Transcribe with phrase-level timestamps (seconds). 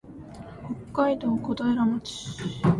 [0.93, 2.63] 北海道古平町